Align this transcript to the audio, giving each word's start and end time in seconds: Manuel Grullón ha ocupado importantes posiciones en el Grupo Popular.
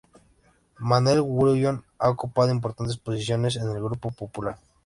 Manuel 0.79 1.21
Grullón 1.21 1.85
ha 1.99 2.09
ocupado 2.09 2.49
importantes 2.49 2.97
posiciones 2.97 3.55
en 3.57 3.69
el 3.69 3.83
Grupo 3.83 4.09
Popular. 4.09 4.57